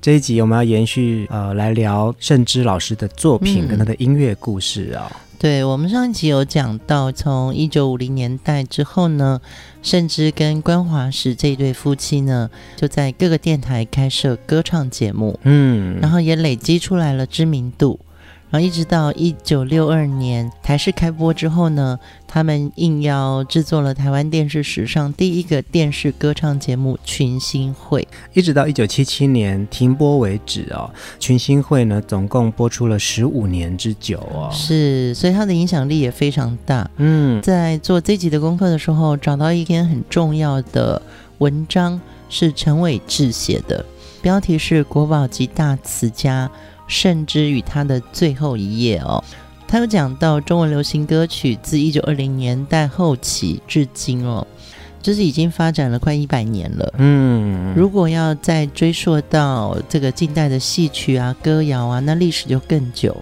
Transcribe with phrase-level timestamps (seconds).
[0.00, 5.16] 这一集我们要延续呃来聊盛之老师的作品、嗯、跟他的音乐故事啊、哦。
[5.40, 9.40] 对，我们上一集有讲到，从一九五零年代之后呢，
[9.82, 18.00] 盛之跟关华石这一对夫妻呢，就在各个电台开设歌唱节目，嗯，然后也累积出来了知名度。
[18.50, 28.00] 然后一直到一九六二年台视开播之后呢，他们应邀制作了台湾电视史上第一个电视歌唱节目《群星会》，
[28.32, 30.90] 一直到一九七七年停播为止哦。
[31.18, 34.48] 《群星会》呢，总共播出了十五年之久哦。
[34.50, 36.90] 是，所以它的影响力也非常大。
[36.96, 41.02] 嗯，在做这集的功课的时候，找到一篇很重要的
[41.36, 43.84] 文章，是陈伟志写的，
[44.22, 46.50] 标题是《国宝级大词家》。
[46.88, 49.22] 盛之与他的最后一页哦，
[49.68, 54.44] 他有讲到中文流行歌曲自一九二零年代后期至今哦，
[55.00, 56.94] 就是已经发展了快一百年了。
[56.96, 63.16] 嗯，如果要再追溯到这个近代的戏曲啊、歌谣啊，那历史就更久。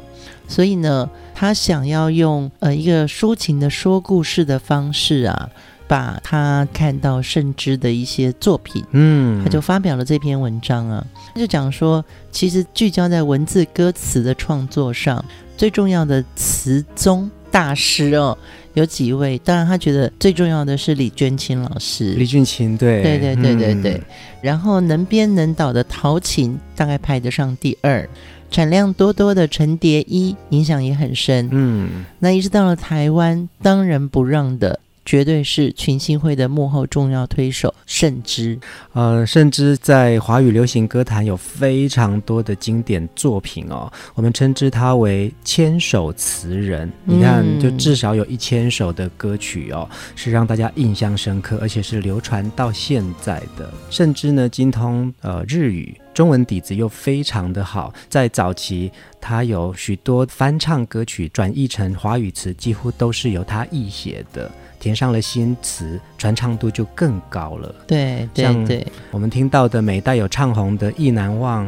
[0.48, 5.50] 所以呢，他想要用呃一个抒情的说故事的方式啊。
[5.89, 15.25] 把他看到盛之的一些作品，嗯，他就发表了这篇文章啊，他就讲说，其实聚焦在文字歌词的创作上，
[15.56, 18.37] 最重要的词宗大师哦，
[18.75, 19.38] 有几位？
[19.38, 23.93] 当然，他觉得最重要的是李娟琴老师，李俊琴，对，对对对对对。
[23.93, 24.03] 嗯、
[24.43, 28.09] 然后能编能导的陶琴大概排得上第二，
[28.50, 34.81] 产量多多的陈蝶衣影响也很深，嗯，那一直到了台湾，当仁不让的。
[35.06, 38.59] 绝对是群星会的幕后重要推手盛之，
[38.93, 46.93] 呃，盛之在华语流行歌坛有非常多的经典作品哦，我们称之他为千首词人。
[47.05, 53.73] 你看，就至少有一千首的歌曲哦，是让大家印象深刻，而且是流传到现在的。
[53.88, 58.91] 甚至呢，精通呃日语，中文底子又非常的好，在早期
[59.21, 64.50] 他有许多翻唱歌曲转译成华语词，几乎都是由他译写的。
[64.78, 67.75] 填上了新词，传唱度就更高了。
[67.87, 71.66] 对，对，对，我们听到的每代有唱红的《意难忘》，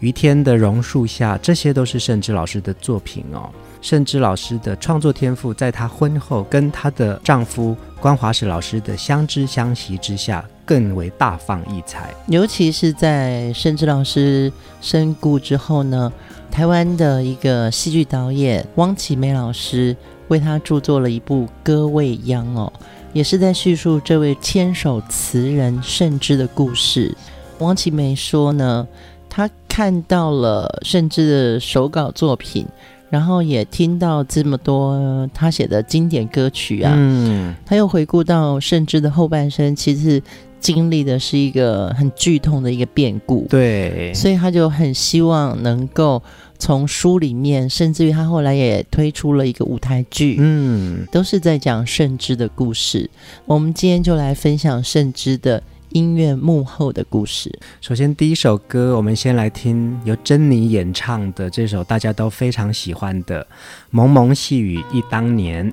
[0.00, 3.50] 于天的榕树下，这些都是盛之老师的作品哦。
[3.80, 12.14] 盛之老师的创作天赋，在她婚后跟她的丈夫关华石老师的相知相惜之下，更为大放异彩。
[12.28, 16.12] 尤其是在盛之老师身故之后呢，
[16.48, 19.96] 台湾的一个戏剧导演汪启梅老师。
[20.32, 22.72] 为他著作了一部《歌未央》哦，
[23.12, 27.14] 也是在叙述这位千手词人盛之的故事。
[27.58, 28.88] 王启梅说呢，
[29.28, 32.66] 他看到了盛之的手稿作品，
[33.10, 40.22] 然后也听到这么多他写的经典歌曲啊，嗯，他又回顾到盛之的后半生，其实
[40.62, 46.22] 经历的是一个很剧痛的一个变故，对，所以他就很希望能够。
[46.58, 53.10] 从书里面，甚至于他后来也推出了一个舞台剧，嗯，都是在讲圣之的故事。
[53.46, 57.50] 我们今天就来分享圣之的音乐幕后的故事。
[57.80, 63.42] 首先，第一首歌，我们先来听由珍妮演唱的这首大家都非常喜欢的
[63.90, 65.68] 《蒙蒙细雨忆当年》。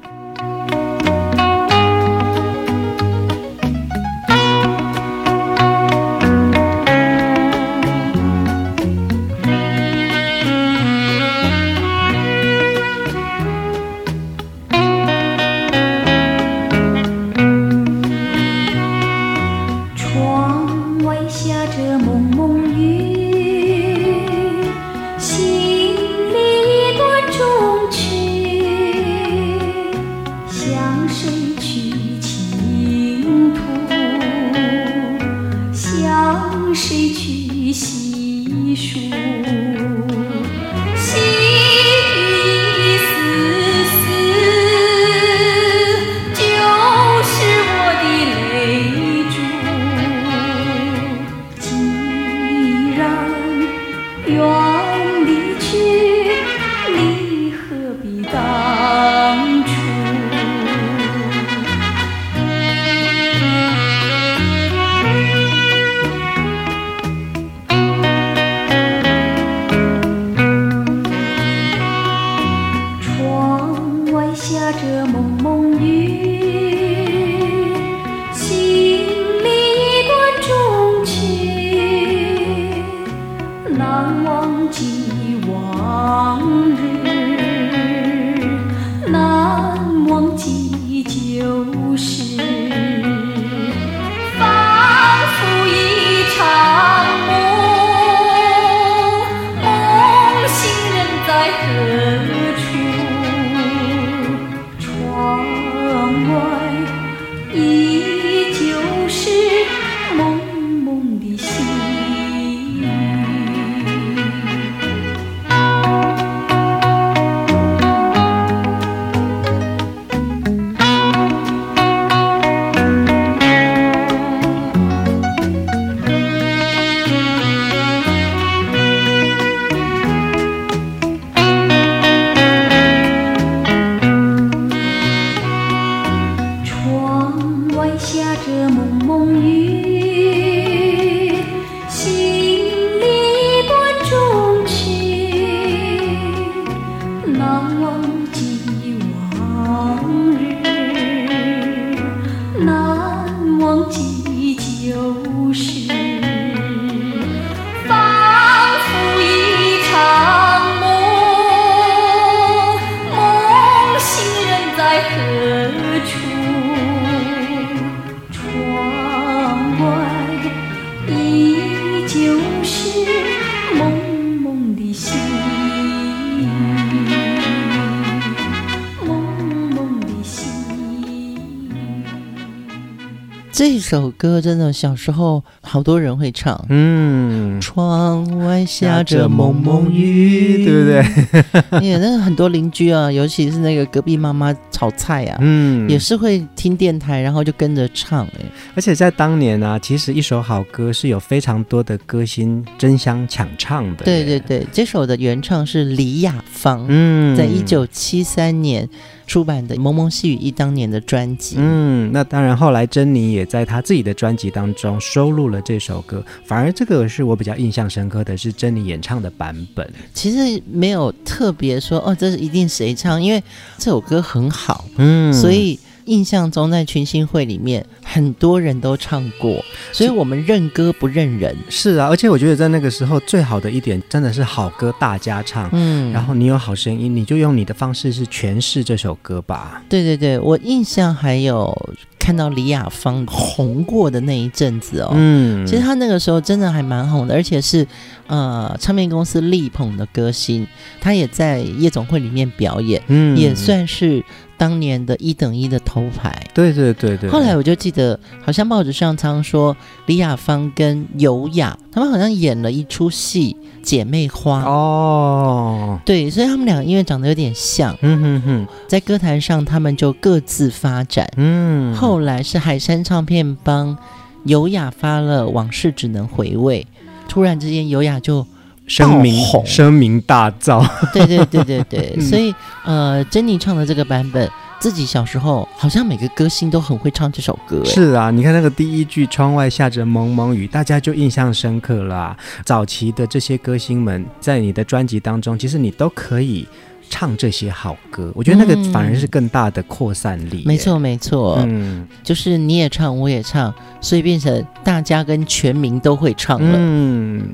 [183.59, 191.83] 这首歌真的小时候好多人会唱，嗯，窗外下着蒙蒙雨，对不对？
[191.85, 198.45] 也那个很多邻居啊，尤其是那个隔壁妈妈炒菜啊，嗯，也是会听电台，然后就跟着唱，哎，
[198.75, 204.05] 而且在当年啊，其实一首好歌是有非常多的歌星争相抢唱的。
[204.05, 208.88] 对对对，这首的原唱是李雅芳，嗯，在一九七三年。
[209.29, 216.25] 出版的《蒙蒙细雨》一当年的专辑，嗯，那当然，后来珍妮也在她自己的专辑当中收录了这首歌。
[216.43, 219.87] 反而这个是我比较印象深刻的是珍妮演唱的版本。
[220.15, 223.41] 其实没有特别说哦，这是一定谁唱，因为
[223.77, 225.79] 这首歌很好，嗯，所以。
[226.09, 231.56] 印象中，在群星会里面，很多人都唱过，所以我们认歌不认人。
[231.69, 235.69] 是啊，而且我觉得在那个时候，最好的一点真的是好歌大家唱。
[235.71, 239.83] 嗯，然后你有好声音，你就用你的方式是诠释这首歌吧。
[239.88, 241.71] 对对对，我印象还有
[242.17, 245.12] 看到李雅芳红过的那一阵子哦。
[245.13, 247.85] 嗯，其实她那个时候真的还蛮红的，而且是
[248.25, 250.65] 呃唱片公司力捧的歌星，
[251.00, 254.23] 她也在夜总会里面表演，嗯，也算是。
[254.59, 257.29] 当年的一等一的头牌，对对对对。
[257.29, 265.98] 后来我就记得，好像报纸上常说李雅芳跟尤雅，他们好像演了一出戏《姐妹花》哦。
[266.05, 271.25] 对，所以他们俩因为长得有点像，嗯哼哼，在歌坛上他们就各自发展。
[271.38, 273.98] 嗯，后来是海山唱片帮
[274.43, 276.86] 尤雅发了《往事只能回味》，
[277.29, 278.45] 突然之间尤雅就。
[278.89, 282.53] 声名声名大噪，对对对对对， 嗯、所以
[282.84, 287.81] 呃，珍妮唱的这个版本，自己小时候好像每个歌星都很会唱这首歌。
[287.86, 292.38] 是啊，你看那个第一句“窗外下着蒙蒙雨”，大家就印象深刻了啊。
[292.65, 296.67] 早期的这些歌星们，在你的专辑当中，其实你都可以
[297.12, 298.31] 唱这些好歌。
[298.34, 300.63] 我觉得那个反而是更大的扩散力。
[300.65, 306.72] 没错没错，嗯，就是你也唱，我也唱，所以变成大家跟全民都会唱了。
[306.75, 307.53] 嗯。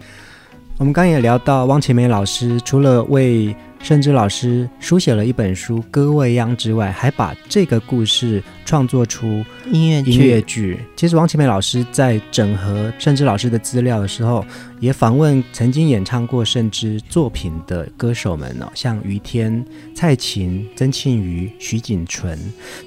[0.77, 9.41] 我们刚也聊到，汪奇梅老师除了为盛之老师书写了一本书《歌未央》之外，还把这个故事创作出
[9.71, 10.11] 音乐剧。
[10.11, 10.77] 音乐剧。
[10.97, 14.45] 其实汪奇梅老师在整合盛之老师的资料的时候，
[14.81, 19.65] 也访问曾经演唱过盛之作品的歌手们哦，像于天、
[19.95, 22.37] 蔡琴、曾庆瑜、徐锦纯，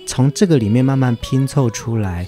[0.07, 2.27] 从这个里面慢慢拼凑出来。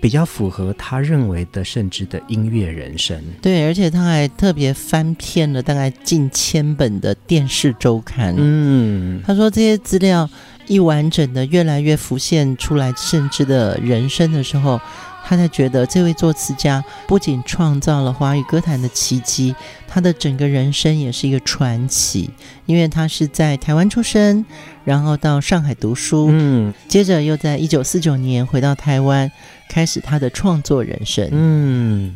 [0.00, 8.34] 比较符合他认为的甚至的音乐人生，对，而且他还特别翻遍了大概近千本的电视周刊。
[8.36, 10.28] 嗯，他说这些资料
[10.66, 14.78] 一完整的越来越浮现出来甚至的人生的时候，
[15.24, 19.54] 他才觉得这位作词家不仅创造了华语歌坛的奇迹，
[19.88, 22.30] 他的整个人生也是一个传奇，
[22.66, 24.44] 因为他是在台湾出生，
[24.84, 29.32] 然后到上海读书，嗯，接着又在一九四九年回到台湾。
[29.68, 31.28] 开始他的创作人生。
[31.32, 32.14] 嗯，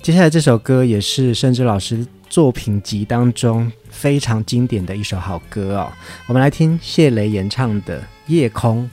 [0.00, 5.92] 接下来这首歌也是甚至老师作品集当中非常经典的一首好歌哦。
[6.26, 8.88] 我们来听谢雷演唱的《夜空》。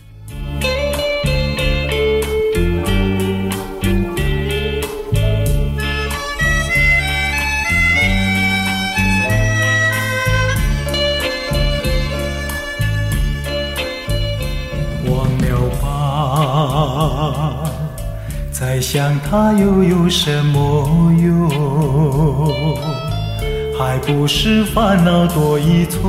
[18.82, 21.50] 想他又有什么用？
[23.78, 26.02] 还不是烦恼多一重，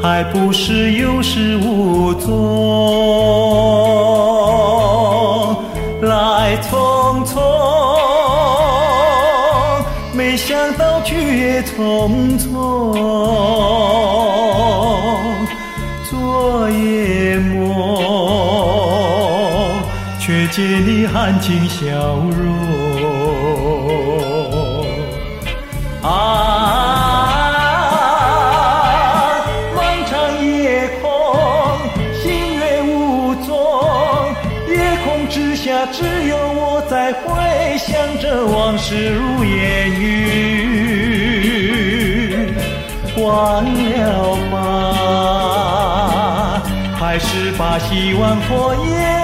[0.00, 2.30] 还不是有始无终，
[6.02, 7.40] 来匆匆，
[10.14, 14.21] 没想到去也匆匆。
[20.52, 22.30] 见你含情笑容，
[26.02, 26.10] 啊，
[29.74, 31.08] 漫长夜空，
[32.22, 33.56] 星月无踪，
[34.68, 37.32] 夜空之下只有我在回
[37.78, 42.54] 想着往事如烟云，
[43.16, 46.62] 忘了吧，
[47.00, 49.21] 还是把希望托夜。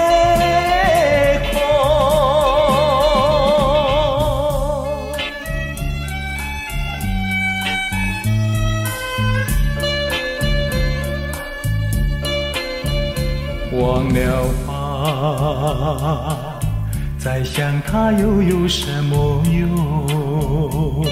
[18.41, 21.05] 有什么用？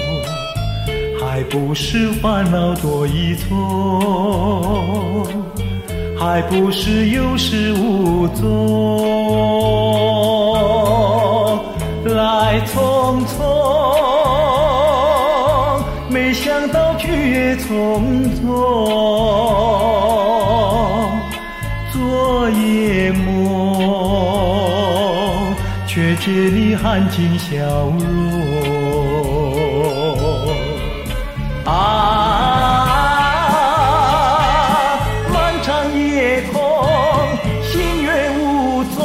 [1.20, 5.24] 还不是烦恼多一重，
[6.18, 8.77] 还不是有始无终，
[26.28, 27.98] 却见你含情笑容。
[31.64, 31.72] 啊，
[35.32, 36.60] 漫长夜空，
[37.62, 39.02] 星月无踪，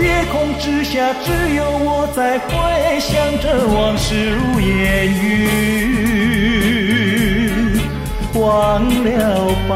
[0.00, 2.48] 夜空之下只有我在回
[3.00, 5.28] 想着往事如烟云，
[8.34, 9.74] 忘了吧。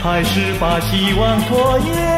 [0.00, 2.17] 还是把希望托夜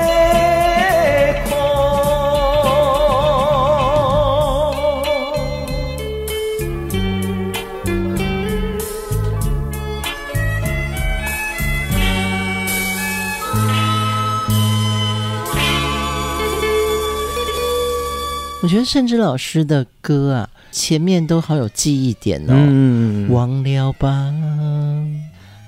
[18.70, 22.54] 觉得甚至老师的歌啊，前面都好有记忆点哦。
[22.54, 24.32] 嗯，忘了吧。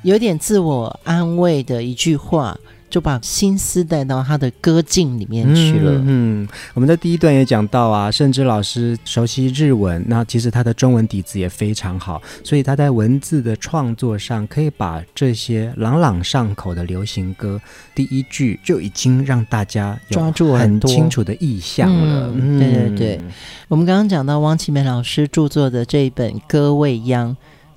[0.04, 2.58] 有点自我安慰的一句话，
[2.92, 5.92] 就把心思带到他的歌境里面去了。
[5.92, 17.58] 嗯，嗯，我们在第一段也讲到啊，盛之老师熟悉日文，那其实他的中文底子也非常好，所以他在文字的创作上，可以把这些朗朗上口的流行歌，
[17.94, 22.30] 第一句就已经让大家抓住很清楚的意象了。
[22.34, 23.20] 嗯，对对对，
[23.68, 27.30] 我们刚刚讲到汪启美老师著作的这一本《歌未央》。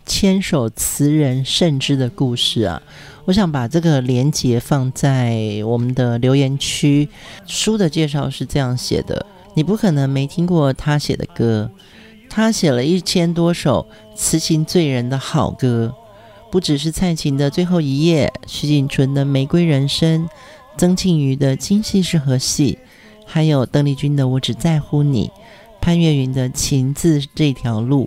[0.07, 2.79] 千手词人盛之的故事啊，
[3.25, 7.09] 我想把这个连接放在我们的留言区。
[7.47, 11.71] 书的介绍是这样写的：你不可能没听过他写的歌，
[12.29, 15.93] 他写了一千多首词情醉人的好歌，
[16.51, 20.25] 不只是蔡琴的《最后一夜》，徐锦纯的《玫瑰人生》，
[20.77, 22.73] 曾庆瑜的《今夕是何夕》，
[23.25, 25.27] 还有邓丽君的《我只在乎你》，
[25.81, 28.03] 潘越云的《情字这条路》。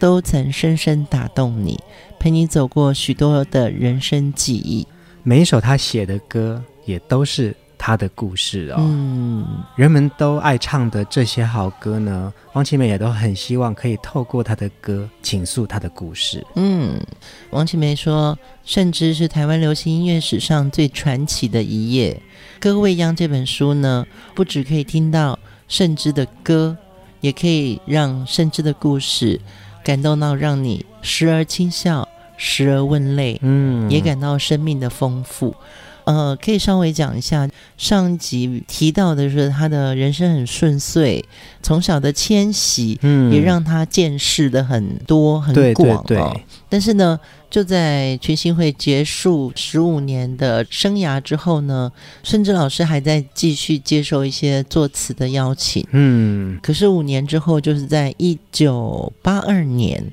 [0.00, 1.78] 都曾深深打动你，
[2.20, 4.86] 陪你走过许多的人生记忆。
[5.22, 8.76] 每一首他写的歌，也都是他的故事哦。
[8.78, 16.46] 嗯，人们都爱唱的这些好歌呢，王启美也都很希望可以透过他的歌倾诉他的故事。
[16.56, 17.00] 嗯，
[17.48, 22.20] 王启美说，甚至是台湾流行音乐史上最传奇的一页。
[22.62, 26.76] 《歌未央》这本书呢，不只可以听到甚至的歌，
[27.22, 29.40] 也可以让甚至的故事。
[29.82, 35.54] 感动到让你时而轻笑，时而问泪，嗯，也感到生命的丰富。
[36.04, 41.24] 呃，可以稍微讲一下上集提到的是他的人生很顺遂，
[41.62, 46.04] 从小的迁徙，嗯，也让他见识的很多很广哦。
[46.06, 46.44] 对对对。
[46.68, 47.18] 但是呢，
[47.50, 51.90] 就在群星会结束十五年的生涯之后呢，
[52.22, 56.58] 甚至老师还在继续接受一些作词的邀请，嗯。
[56.62, 60.04] 可是五年之后，就是在一九八二年，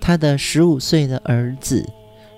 [0.00, 1.84] 他的十五岁的儿子。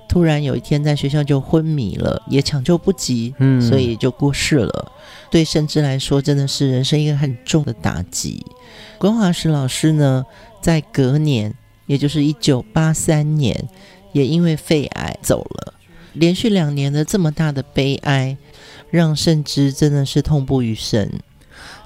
[0.09, 4.93] 突然有一天在学校就昏迷了，也抢救不及，嗯，所以就过世了。
[5.31, 8.45] 对盛之来说，真的是人生一个很重的打击。
[8.97, 10.25] 关华石老师呢，
[10.62, 11.55] 在隔年，
[11.87, 13.69] 也就是一九八三年，
[14.12, 15.75] 也因为肺癌走了。
[16.15, 18.37] 连续两年的这么大的悲哀，
[18.91, 21.09] 让慎之真的是痛不欲生。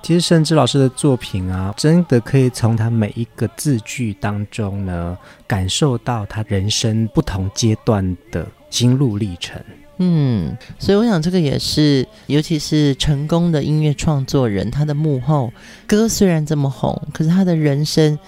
[0.02, 5.16] 其实甚至老师的作品啊，真的可以从他每一个字句当中呢，
[5.46, 9.62] 感受到他人生不同阶段的心路历程。
[9.98, 15.52] 嗯，所以我想这个也是，尤其是成功的音乐创作人，他的幕后
[15.86, 18.18] 歌虽然这么红，可是他的人生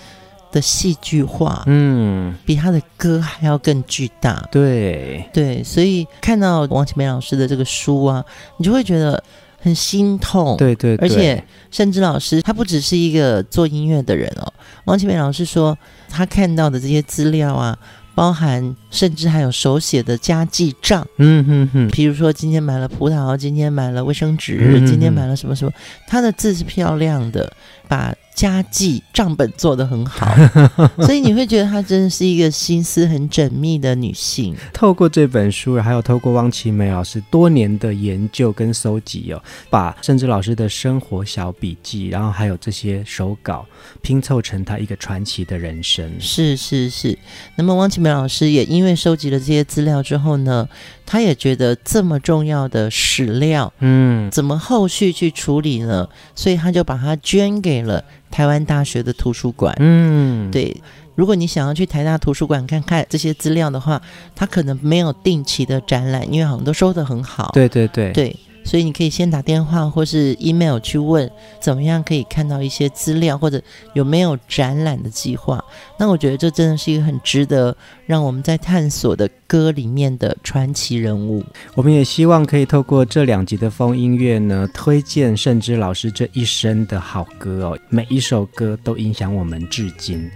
[0.52, 4.46] 的戏剧化，嗯，比他的歌还要更巨大。
[4.52, 8.24] 对对，所以看到王启梅老师的这个书啊，
[8.58, 9.20] 你就会觉得
[9.64, 10.54] 很心痛。
[10.58, 14.52] 对对，对，而且甚至老师他不只是一个做音乐的人哦，
[14.84, 15.76] 王启明老师说
[16.10, 17.76] 他看到的这些资料啊。
[18.16, 25.72] 包含甚至还有手写的家计账，嗯哼哼，比如说今天买了葡萄，今天买了卫生纸，嗯、哼哼今天买了什么什么，
[26.06, 27.52] 他的字是漂亮的，
[27.88, 28.14] 把。
[28.34, 30.26] 家计账本做得很好，
[31.04, 34.54] 所以你会觉得她真的是一个心思很缜密的女性。
[34.72, 43.64] 透过这本书，还有透过汪奇梅老师多年的研究跟搜集哦，把甚至老师的生活小笔记，然后还有这些手稿
[44.02, 46.12] 拼凑成她一个传奇的人生。
[46.18, 47.16] 是是是。
[47.54, 50.68] 那么汪奇梅老师也因为收集了这些资料之后呢，
[51.06, 56.08] 他也觉得这么重要的史料，嗯，怎么后续去处理呢？
[56.34, 58.02] 所以他就把它捐给了。
[58.30, 60.76] 台湾大学的图书馆，嗯，对，
[61.14, 64.02] 如果你想要去台大图书馆看看这些资料的话，
[64.34, 67.52] 他可能没有定期的展览，因为好像都收的很好。
[67.54, 68.36] 对对对，对。
[68.64, 75.62] 所以你可以先打电话或是 email 去问，怎么样可以看到一些资料，或者有没有展览的计划。
[75.98, 81.44] 那我觉得这真的是一个很值得让我们在探索的歌里面的传奇人物。
[81.74, 90.30] 我们也希望可以透过这两集的风音乐呢，推荐甚至老师这一生的好歌哦，每一首歌都影响我们至今。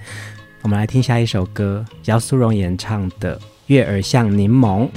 [0.61, 3.37] 我们来听下一首歌，姚苏荣演唱的
[3.69, 4.89] 《月儿像柠檬》。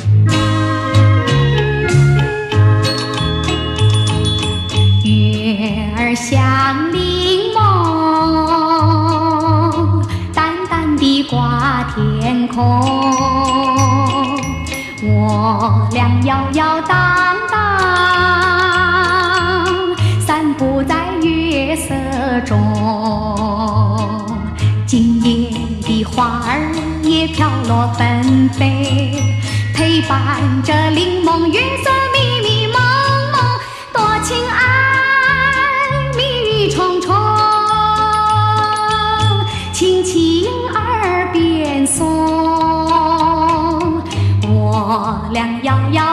[6.15, 7.62] 像柠檬，
[10.34, 12.82] 淡淡地挂天空。
[15.04, 17.58] 我俩摇摇荡荡，
[20.26, 21.93] 散步在月色
[22.45, 22.58] 中。
[24.86, 25.50] 今夜
[25.82, 26.71] 的花儿
[27.04, 29.24] 也飘落纷飞，
[29.74, 32.82] 陪伴着柠檬月色迷迷蒙
[33.32, 33.39] 蒙，
[33.93, 34.81] 多情爱
[40.76, 41.02] 爱。
[44.43, 46.11] 我俩摇摇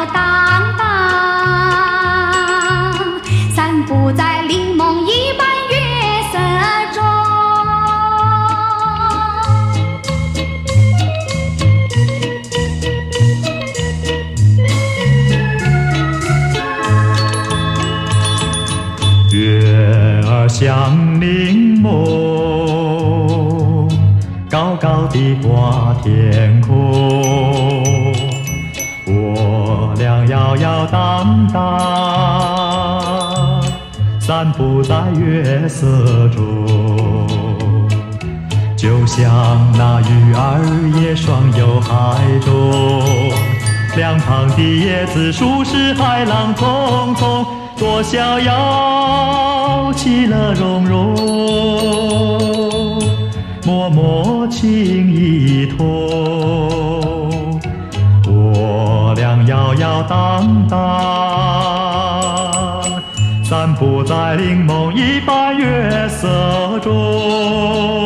[34.58, 35.86] 浮在月色
[36.30, 36.66] 中，
[38.76, 40.60] 就像那鱼儿
[41.00, 42.50] 也双游海中，
[43.96, 47.46] 两旁的椰子树是海浪匆匆，
[47.78, 51.14] 多逍遥，其乐融融，
[53.64, 54.66] 脉脉情
[55.14, 55.86] 意通。
[59.46, 60.78] 摇摇荡荡，
[63.78, 67.97] 浮在柠檬一般月色中。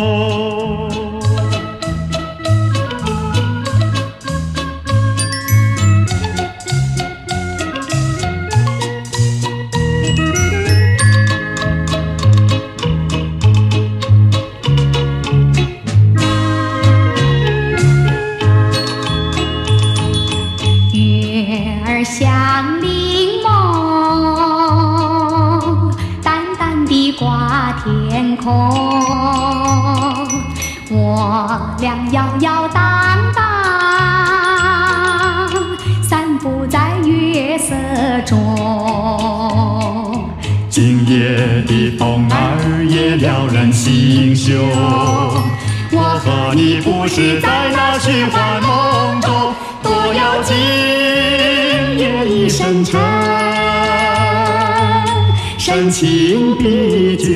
[55.90, 57.30] 情比酒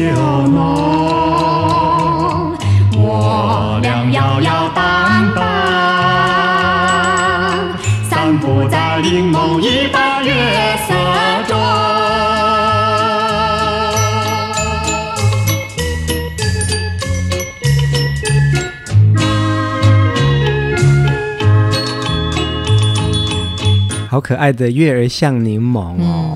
[0.49, 0.57] 浓。
[2.99, 5.43] 我俩摇摇荡荡，
[8.11, 8.85] 散步在。
[9.03, 10.33] 柠檬一把月
[10.89, 10.95] 色
[11.47, 11.55] 中。
[24.09, 26.36] 好可爱的月儿像柠檬哦，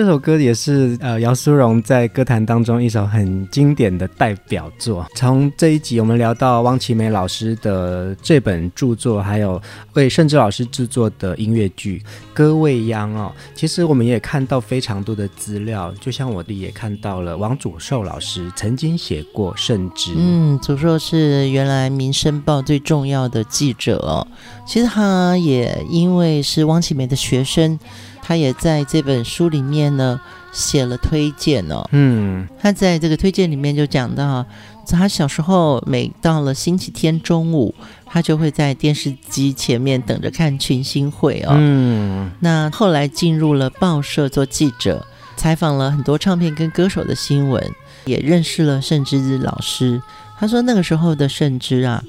[0.00, 5.06] 这首歌也是呃姚苏荣在歌坛当中一首很经典的代表作。
[5.14, 9.60] 从这一集我们聊到汪奇梅老师的这本著作，还有
[9.92, 11.98] 为盛之老师制作的音乐剧
[12.32, 24.26] 《歌未央》哦，其实我们也看到非常多的资料，就像我的也看到了王祖寿老师曾经写过盛之，嗯，祖寿是原来《民生报》最重要的记者哦。
[24.66, 27.78] 其实他也因为是汪奇梅的学生，
[28.22, 30.20] 他也在这本书里面呢
[30.52, 31.88] 写了推荐哦。
[31.92, 34.44] 嗯，他在这个推荐里面就讲到，
[34.86, 37.74] 他小时候每到了星期天中午，
[38.06, 41.54] 他就会在电视机前面等着看群星会哦。
[41.56, 45.06] 嗯，那后来进入了报社做记者，
[45.36, 47.62] 采访了很多唱片跟歌手的新闻，
[48.04, 50.00] 也认识了盛之老师。
[50.38, 52.02] 他说那个时候的盛之啊。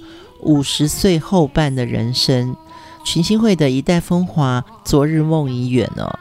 [0.43, 2.55] 五十岁后半的人生，
[3.03, 6.19] 群星会的一代风华，昨日梦已远哦。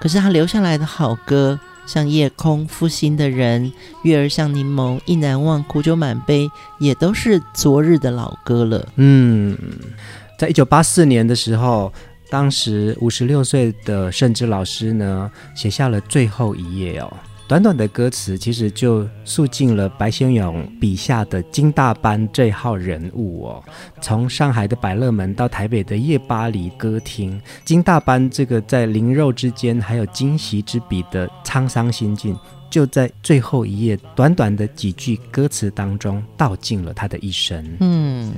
[0.00, 8.88] 可是他留下来的好歌，像夜空、负心的人、月儿像柠檬、意难忘、苦酒满杯，也都是昨日的老歌了。
[8.96, 9.56] 嗯，
[10.38, 11.92] 在一九八四年的时候，
[12.30, 17.12] 当时五十六岁的盛之老师呢，写下了最后一页哦。
[17.52, 23.62] 短短的歌词，其实就诉尽了白先勇笔下的金大班这号人物哦。
[24.00, 32.34] 从上海的百乐门到台北的夜巴黎歌厅，金大班这个在灵肉之间还有惊喜之笔的沧桑心境，
[32.70, 37.62] 就在最后一页短短的几句歌词当中道尽了他的一生。
[37.80, 38.32] 嗯。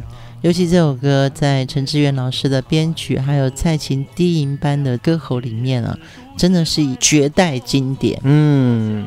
[0.44, 5.98] 尤其这首歌在陈志远老师的编曲，还有蔡琴低吟般的歌喉里面啊，
[6.36, 8.20] 真的是绝代经典。
[8.24, 9.06] 嗯，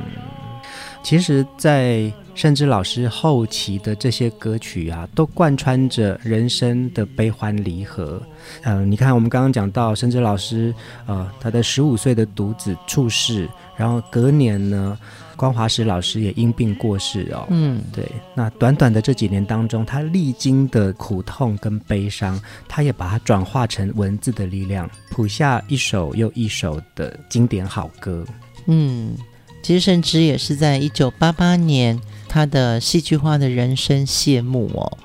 [1.03, 8.19] 其实，在甚至老师后期的这些歌曲啊，都贯穿着人生的悲欢离合。
[8.63, 10.73] 嗯、你看，我们刚刚讲到甚至老师，
[11.05, 14.97] 呃，他的十五岁的独子猝逝，然后隔年呢。
[15.37, 17.45] 关华石老师也因病过世哦。
[17.49, 18.11] 嗯，对。
[18.35, 28.25] 那短短的这几年当中，他历经的苦痛跟悲伤，他也把它转化成文字的力量，谱下一首又一首的经典好歌。
[28.65, 29.15] 嗯，
[29.61, 31.97] 其实甚至也是在一九八八年，
[32.27, 34.97] 他的戏剧化的人生谢幕哦。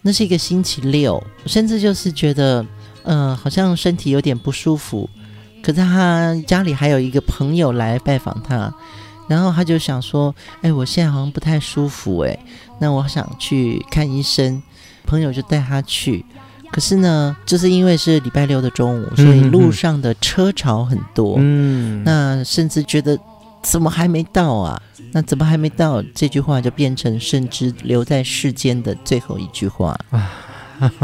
[0.00, 2.66] 那是一个星期六，甚至就是觉得，
[3.04, 5.08] 呃，好像身体有点不舒服。
[5.62, 8.74] 可是他家里还有一个朋友来拜访他。
[9.28, 12.38] 然后他就想说：“哎，我现在好像不太舒服，哎，
[12.78, 14.62] 那我想去看医生。”
[15.06, 16.24] 朋友就带他去，
[16.72, 21.34] 可是呢，就是因为是礼拜六的中午，所以路上的车潮很多。
[21.38, 23.18] 嗯，那甚至觉得
[23.62, 24.80] 怎么还没到啊？
[25.12, 26.02] 那怎么还没到？
[26.14, 29.94] 这句话就变成甚至留在世间的最后一句话。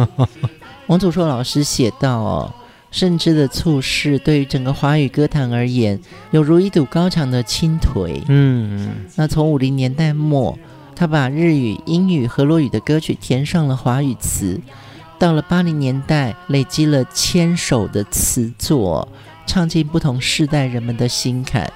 [0.88, 2.54] 王祖硕老师写道：“哦。”
[2.90, 6.00] 盛之的猝逝，对于整个华语歌坛而言，
[6.32, 8.20] 有如一堵高墙的倾颓。
[8.28, 10.58] 嗯，那从五零年代末，
[10.96, 14.58] 他把日语、英语、和落语的歌曲填上了华语词；
[15.18, 19.08] 到了八零年代，累积了千首的词作，
[19.46, 21.72] 唱进不同世代人们的心坎，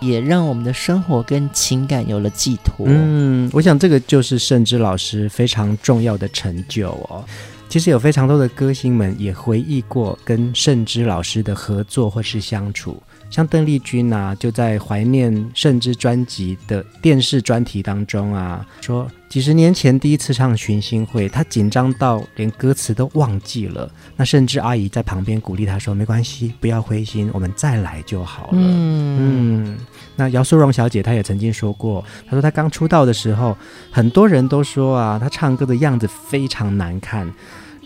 [0.00, 2.86] 也让我们的生活跟情感有了寄托。
[2.86, 7.24] 嗯，我想这个就是盛之老师非常重要的成就哦。
[7.68, 23.90] 其实有非常多的歌星们也回忆过跟盛之老师的合作或是相处，像邓丽君啊，就在怀念盛之专辑的电视专题当中啊，说几十年前第一次唱群星会，她紧张到连歌词都忘记了。
[24.16, 29.78] 那甚至阿姨在旁边鼓励她说：“没关系，不要灰心，我们再来就好了。”嗯，嗯，
[30.16, 33.56] 那姚苏荣小姐她也曾经说过，她说她刚出道的时候，
[33.90, 37.30] 很多人都说啊，她唱歌的样子非常难看。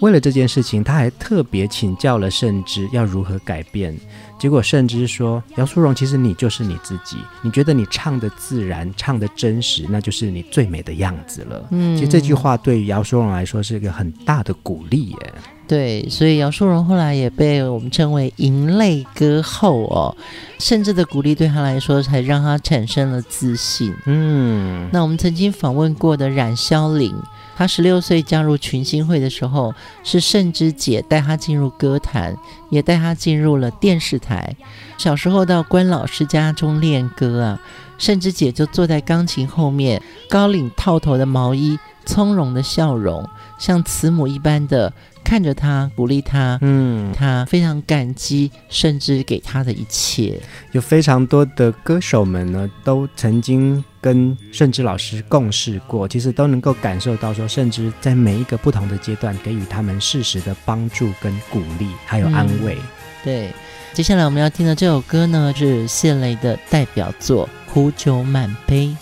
[0.00, 3.96] 为了这件事情，她还特别请教了盛之要如何改变。
[4.42, 15.34] 结果甚至说：“姚淑荣，其实你就是你自己，你觉得你唱的自然，唱的真实，那就是你最美的样子了。”嗯，其实这句话对于姚淑荣来说是一个很大的鼓励耶。
[15.68, 20.16] 对，所以姚淑荣后来也被我们称为银泪歌后哦。
[20.58, 23.94] 甚至的鼓励对他来说，才让他产生了自信。
[24.06, 27.14] 嗯，那我们曾经访问过的冉萧林。
[27.56, 32.36] 他十六岁加入群星会的时候，是盛之姐带他进入歌坛，
[32.70, 34.56] 也带他进入了电视台。
[34.98, 37.60] 小时候到关老师家中练歌啊，
[37.98, 44.92] 盛之姐就坐在钢琴后面，高领套头的毛衣，从容的笑容，像慈母一般的
[45.32, 50.38] 看着他，鼓励他，嗯，他非常感激，甚至给他的一切。
[50.72, 62.74] 有非常多的歌手们呢，都曾经跟盛之老师共事过，其实都能够感受到说，盛之在每一个不同的阶段给予他们适时的帮助跟鼓励，还有安慰。
[62.74, 62.84] 嗯、
[63.24, 63.48] 对，
[63.94, 68.94] 接下来我们要听的这首歌呢，是谢雷的代表作《苦酒满杯》。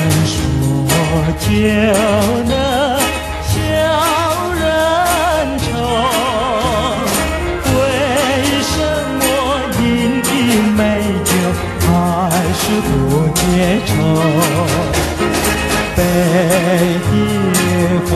[1.38, 1.46] 酒
[2.44, 2.52] 能
[3.44, 3.54] 消
[4.54, 4.64] 人
[5.58, 5.66] 愁，
[7.72, 7.76] 为
[8.62, 8.72] 什
[9.18, 9.20] 么
[9.80, 9.84] 饮
[10.22, 10.28] 尽
[10.74, 10.80] 美
[11.24, 11.30] 酒
[11.80, 11.86] 还
[12.54, 12.88] 是不
[13.34, 13.40] 解
[13.86, 13.90] 愁？
[15.94, 15.98] 杯
[17.10, 17.12] 底
[18.10, 18.14] 欢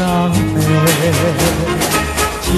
[0.00, 1.12] 伤悲
[2.40, 2.48] 就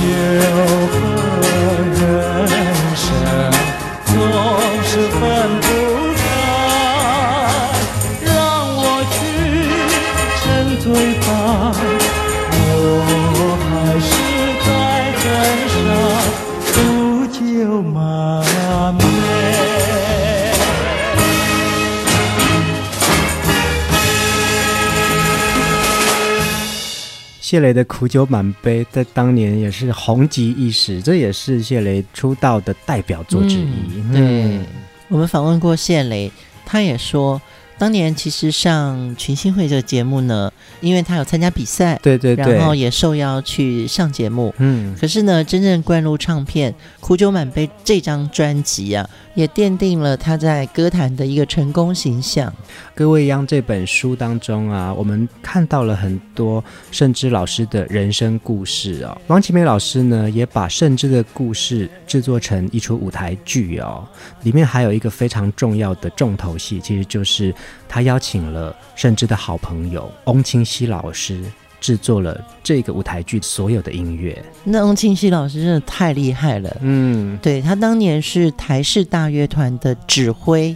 [27.53, 34.01] 谢雷的苦酒满杯，在当年也是红极一时，这也是谢雷出道的代表作之一。
[34.11, 34.67] 嗯、对，
[35.09, 36.33] 我们访问过谢雷，
[36.65, 37.39] 他也说。
[37.83, 52.55] 当年其实上群星会这个节目呢，因为他有参加比赛，对对对，然后也受邀去上节目，嗯，可是呢，真正灌入唱片《苦酒满杯》这张专辑啊，也奠定了他在歌坛的一个成功形象。
[52.95, 59.21] 歌未央这本书当中啊，我们看到了很多盛之老师的人生故事哦。
[59.27, 64.07] 王启美老师呢，也把盛之的故事制作成一出舞台剧哦，
[64.45, 67.53] 里面还有一个非常重要的重头戏，其实就是。
[67.89, 71.43] 他邀请了甚至的好朋友翁清溪老师
[71.81, 74.41] 制作了这个舞台剧所有的音乐。
[74.65, 80.75] 那翁清溪老师真的太厉害了，嗯，对，他当年是台式大乐团的指挥。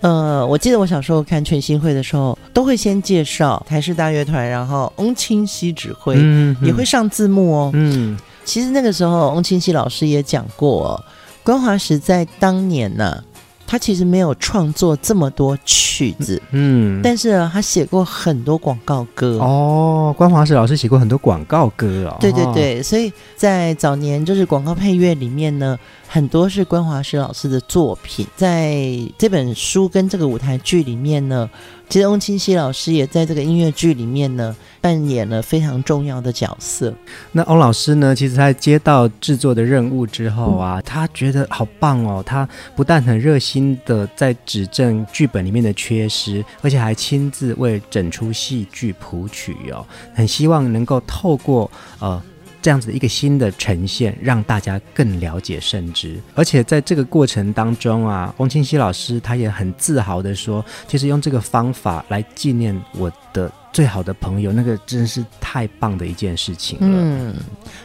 [0.00, 7.70] 呃，我记得我小时候看全新会的时候，都会先介绍台式大乐团，然后翁清溪指挥，嗯，也会上字幕哦。
[7.74, 11.04] 嗯，其实那个时候翁清溪老师也讲过哦，
[11.42, 13.24] 关华时在当年呢、啊。
[13.66, 20.14] 他其实没有创作这么多曲子，嗯，但是呢，他写过很多广告歌哦。
[20.16, 25.76] 关华石老师写过很多广告歌哦，对对对，所以在早年就是广告配乐里面呢，
[26.16, 28.74] 很多是关华石老师的作品，在
[29.18, 31.50] 这本书跟这个舞台剧里面呢，
[31.90, 36.94] 其实翁清溪老师也在这个音乐剧里面呢扮演了非常重要的角色。
[37.32, 52.22] 那翁老师呢，其实在接到制作的任务之后啊，他觉得好棒哦，他不但很热心的在指正剧本里面的缺失，而且还亲自为整出戏剧谱曲哦，很希望能够透过呃。
[52.66, 56.20] 这样子一个新的呈现，让大家更了解圣芝。
[56.34, 66.88] 而且在这个过程当中啊，翁清溪老师他也很自豪地说，其实用这个方法来纪念我的最好的朋友，那个真是太棒的一件事情了。
[66.90, 67.36] 嗯，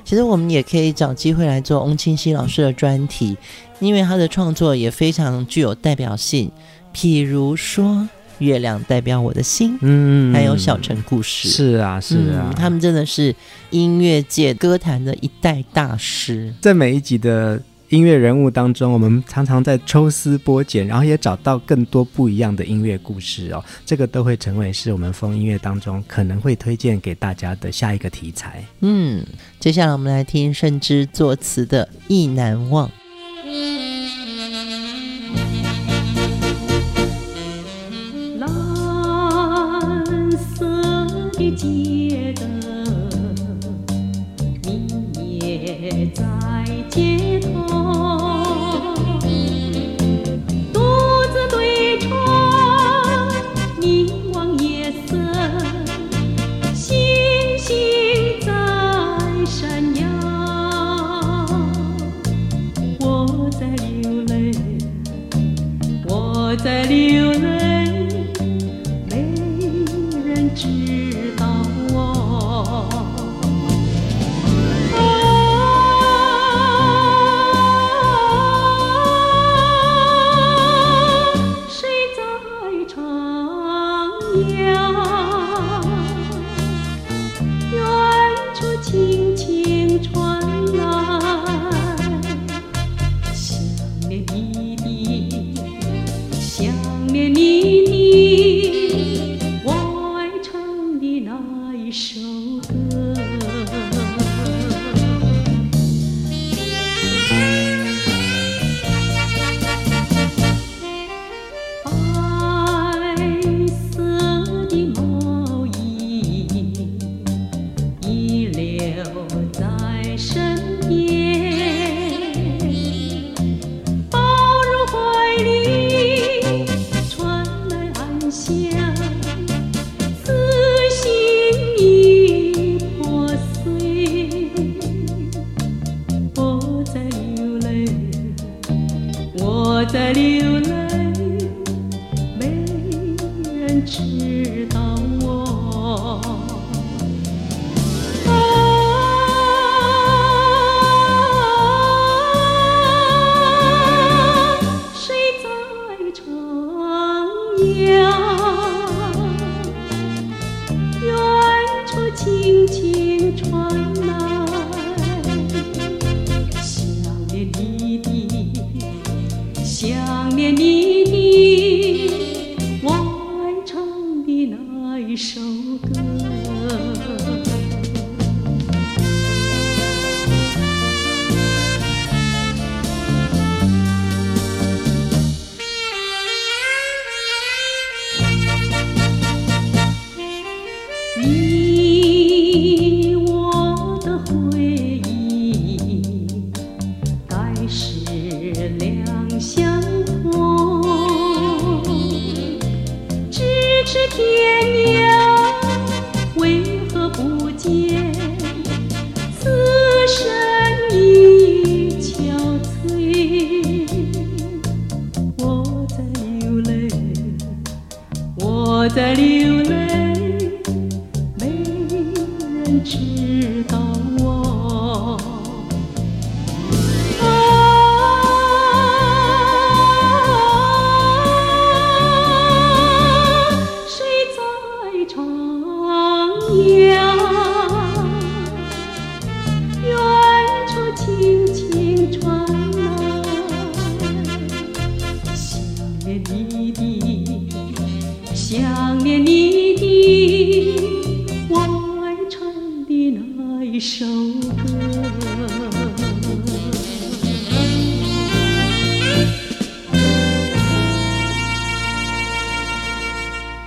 [0.04, 3.38] 其实我们也可以找机会来做翁清溪老师的专题，
[3.80, 6.52] 因为他的创作也非常具有代表性。
[6.92, 8.10] 譬如说。
[8.42, 13.34] 月亮代表我的心，嗯，还有小城故事，是啊，是啊，嗯，他们真的是
[13.70, 16.54] 音乐界歌坛的一代大师。
[16.60, 23.64] 在每一集的音乐人物当中，我们常常在抽丝剥茧，然后也找到更多不一样的音乐故事哦。
[23.86, 28.64] 这个都会成为是我们风音乐当中可能会推荐给大家的下一个题材。
[28.80, 29.24] 嗯，
[29.60, 32.88] 接下来我们来听甚至作词的《意难忘》。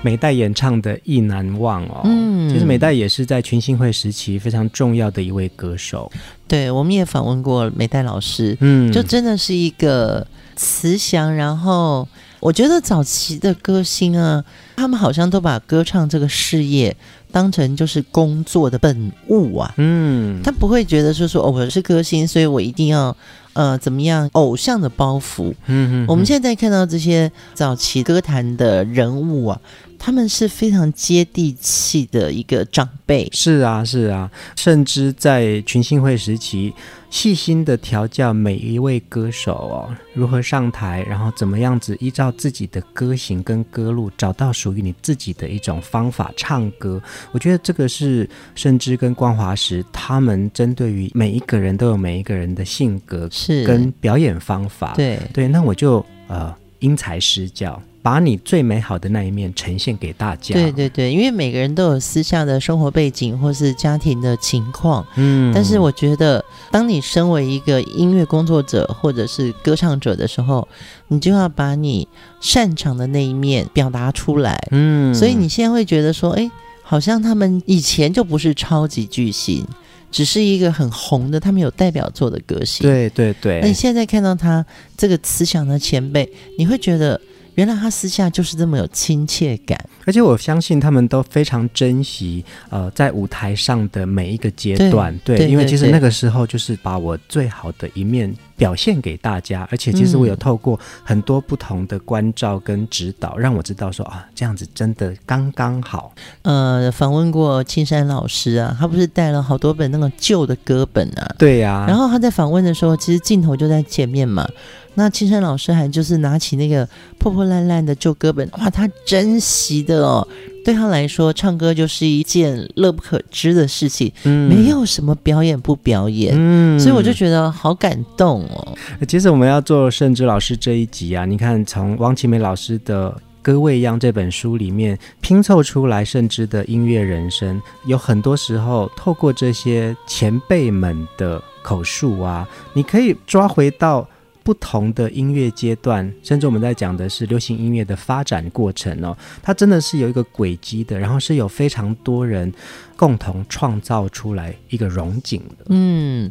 [0.05, 2.03] 美代演唱的《意难忘》哦。
[2.05, 6.13] 嗯，其实美代也是在群星会时期非常重要的一位歌手。
[6.47, 10.27] 对，我们也访问过美代老师，嗯，就真的是一个
[10.57, 12.07] 慈祥，然后
[12.39, 14.45] 我觉得早期的歌星啊，
[14.77, 16.95] 他们好像都把歌唱这个事业
[17.33, 23.17] 当成就是工作的本物啊，嗯，他不会觉得说说哦，我是歌星，所以我一定要
[23.55, 29.59] 呃怎么样偶像的包袱，嗯嗯，我们现在看到这些早期歌坛的人物啊。
[30.05, 36.75] 他们是非常接地气的一个长辈，是啊，是啊，甚至在群星会时期，
[37.09, 47.01] 细心的调教每一位歌手哦，如何上台，然后怎么样子依照自己的歌型跟歌路，找到属于你自己的一种方法唱歌。
[47.33, 53.65] 我觉得这个是甚至跟光华时他们针对于每一个人都有每一个人的性格是。
[53.65, 55.19] 跟表演方法，对。
[55.33, 57.83] 对，那我就呃因材施教。
[58.05, 60.53] 把你最美好的那一面呈现给大家。
[60.53, 65.03] 对对对，因为每个人都有私下的生活背景或是家庭的情况。
[65.17, 70.69] 嗯，但是我觉得，当你身为一个音乐工作者或者是歌唱者的时候，
[71.09, 72.07] 你就要把你
[72.43, 74.69] 擅长的那一面表达出来。
[74.71, 76.51] 嗯，所以你现在会觉得说，哎，
[76.83, 79.67] 好像他们以前就不是超级巨星，
[80.13, 82.87] 只是一个很红的，他们有代表作的歌星。
[82.87, 83.61] 对对对。
[83.63, 84.63] 那你现在看到他
[84.95, 87.19] 这个慈祥的前辈，你会觉得。
[87.55, 106.13] 原来他私下就是这么有亲切感，而且我相信他们都非常珍惜呃在舞台上的每一个阶段，对，对，对，因为其实那个时候就是把我最好的一面表现给大家，而且其实我有透过很多不同的关照跟指导，嗯、让我知道说啊这样子真的刚刚好。
[106.43, 114.49] 呃，访问过青山老师啊，他不是带了好多本那个旧的歌本啊，对呀、啊，然后他在访问的时候，其实镜头就在前面嘛。
[114.95, 116.89] 那青山老师还就是拿起那个
[117.19, 120.27] 破破烂烂的旧歌本，哇，他珍惜的哦。
[120.65, 128.75] 对他来说，唱歌就是一件乐不可支的事情，嗯，没有什么表演不表演，嗯，所以我就觉得好感动哦。
[129.07, 133.11] 其实我们要做盛之老师这一集啊，你看从汪奇美老师的
[133.43, 144.09] 《歌未央》这本书里面拼凑出来盛之的音乐人生，有很多时候透过这些前辈们的口述啊，你可以抓回到。
[144.45, 152.53] 不同的音乐阶段，甚至我们在讲的是流行音乐的发展过程哦，它真的是有一个轨迹的，然后是有非常多人
[152.95, 155.65] 共同创造出来一个融景的。
[155.71, 156.31] 嗯，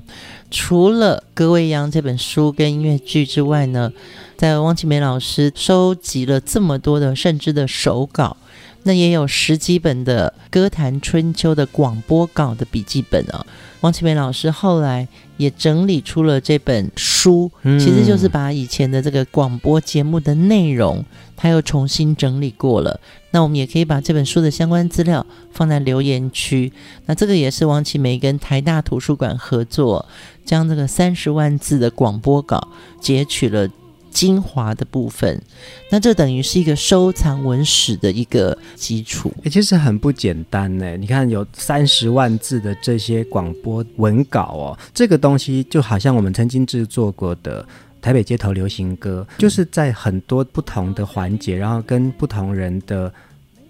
[0.51, 3.91] 除了《歌未央》这本书跟音乐剧之外呢，
[4.38, 8.38] 在汪启梅老师收集了这么多的甚至的手稿，
[8.84, 13.45] 那也有十几本的歌坛春秋的广播稿的笔记本啊。
[13.81, 21.03] 汪奇美老师后来也整理出了这本书，其实就是把以前的这个广播节目的内容，
[21.36, 22.99] 他又重新整理过了。
[23.31, 26.71] 那我们也可以把这本书的相关资料放在留言区。
[27.07, 30.05] 那这个也是王启梅跟台大图书馆合作，
[30.45, 32.69] 将这个三十万字的广播稿
[33.01, 33.67] 截取了。
[34.14, 35.41] 精华的部分，
[35.89, 39.34] 那这等于是一个收藏文史的一个基础。
[39.43, 40.95] 欸，其实很不简单呢。
[40.95, 47.66] 你看，有三十万字的这些广播文稿哦，这个东西就好像我们曾经制作过的
[48.01, 53.11] 台北街头流行歌，就是在很多不同的环节，然后跟不同人的。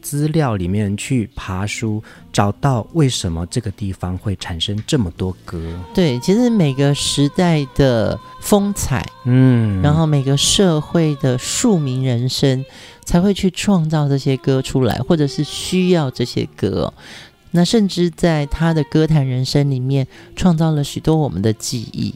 [0.04, 5.60] 资料里面去爬书，找到为什么这个地方会产生这么多歌。
[5.96, 12.64] 对，其实每个时代的风采，嗯，然后每个社会的庶民人生，
[13.06, 16.94] 才会去创造这些歌出来，或者是需要这些歌。
[17.52, 22.14] 那甚至在他的歌坛人生里面，创造了许多我们的记忆。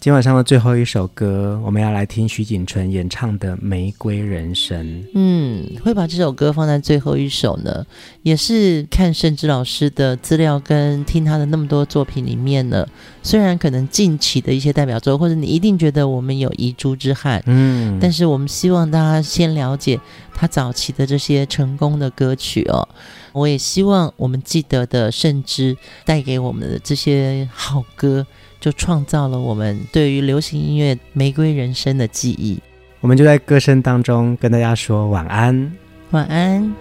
[0.00, 4.86] 今晚上的最后一首歌，我们要来听徐锦纯演唱的《玫瑰人生》。
[5.14, 7.84] 嗯，会把这首歌放在最后一首呢，
[8.22, 12.86] 也是看盛之老师的资料跟听他的那么多作品里面呢。
[13.24, 19.98] 虽然可能近期的一些代表作，或者你一定觉得我们有遗珠之憾，嗯，但是我们希望大家先了解
[20.32, 22.88] 他早期的这些成功的歌曲哦。
[23.32, 28.24] 我也希望我们记得的盛之带给我们的这些好歌。
[28.60, 32.58] 就创造了我们对于流行音乐《玫瑰人生》的记忆。
[33.00, 35.72] 我们就在歌声当中跟大家说晚安，
[36.10, 36.74] 晚安。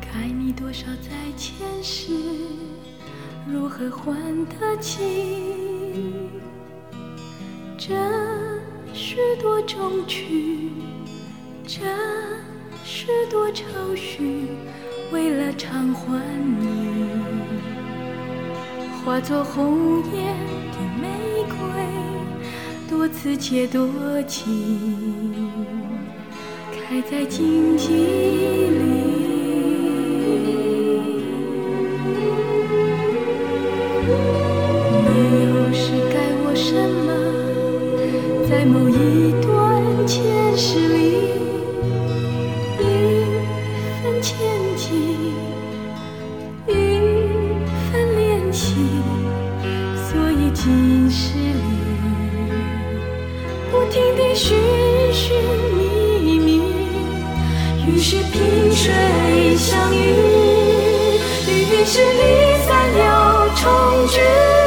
[0.00, 2.12] 该你多少在前世，
[3.46, 4.14] 如何还
[4.46, 5.02] 得起？
[7.76, 7.94] 这
[8.94, 10.70] 是多衷曲，
[11.66, 11.80] 这
[12.82, 14.46] 是多愁绪，
[15.12, 16.18] 为了偿还
[16.58, 17.10] 你，
[19.04, 20.34] 化作红颜。
[21.00, 21.08] 玫
[21.48, 21.56] 瑰，
[22.88, 23.88] 多刺且多
[24.26, 25.50] 情，
[26.72, 28.84] 开在荆棘里。
[35.02, 35.08] 你
[35.44, 35.82] 又是
[36.12, 36.70] 该我什
[37.06, 37.08] 么？
[38.48, 39.46] 在某一段
[40.06, 40.16] 前
[40.56, 40.96] 世里，
[42.78, 42.82] 一
[44.02, 44.36] 分千
[44.76, 45.15] 金。
[53.96, 54.54] 听你寻
[55.10, 55.34] 寻
[55.74, 56.60] 觅觅
[57.86, 61.18] 于是萍水相遇
[61.48, 64.65] 于是离散又重聚。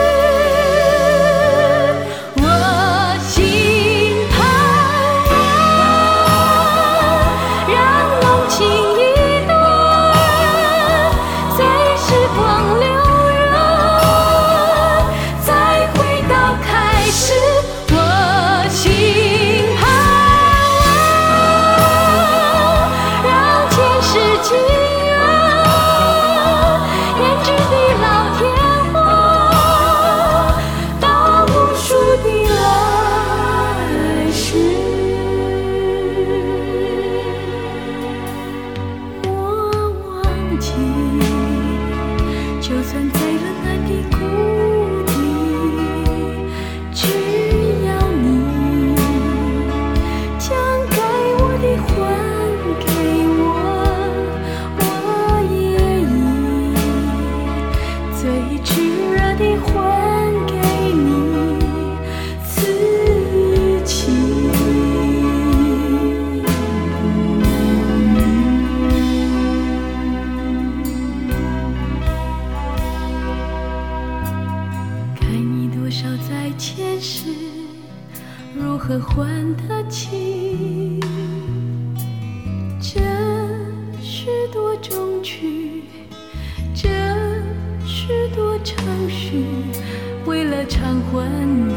[90.25, 91.29] 为了偿还
[91.67, 91.73] 你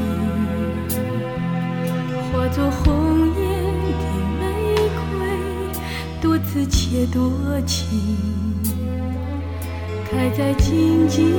[2.33, 3.43] 化作红艳
[4.01, 4.05] 的
[4.41, 4.43] 玫
[5.11, 5.11] 瑰
[6.21, 7.21] 多此且多
[7.67, 8.01] 情
[10.11, 11.33] 开在荆棘里。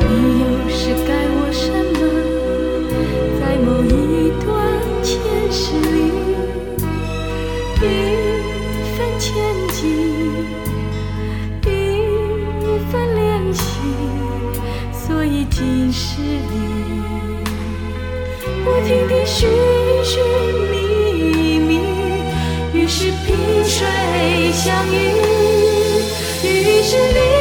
[0.00, 0.10] 你
[0.40, 1.96] 又是该我什么
[3.40, 4.46] 在某一段
[5.02, 5.12] 前
[5.50, 5.62] 世
[5.92, 5.96] 里
[9.28, 9.36] 千
[9.74, 9.84] 金
[11.62, 11.66] 一
[12.90, 13.60] 份怜惜，
[14.90, 16.56] 所以今世里
[18.64, 19.46] 不停的寻
[20.02, 20.24] 寻
[20.70, 21.70] 觅觅，
[22.72, 23.86] 于是萍水
[24.50, 24.96] 相遇，
[26.42, 27.37] 于是你。